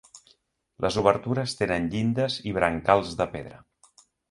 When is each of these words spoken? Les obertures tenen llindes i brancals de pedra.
Les 0.85 0.97
obertures 1.01 1.53
tenen 1.59 1.85
llindes 1.93 2.39
i 2.53 2.55
brancals 2.59 3.15
de 3.23 3.31
pedra. 3.37 3.63